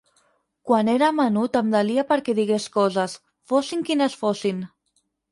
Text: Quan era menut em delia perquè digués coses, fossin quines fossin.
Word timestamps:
Quan 0.69 0.87
era 0.93 1.09
menut 1.17 1.59
em 1.59 1.67
delia 1.75 2.05
perquè 2.11 2.33
digués 2.39 2.65
coses, 2.77 3.13
fossin 3.51 3.83
quines 3.91 4.15
fossin. 4.23 4.65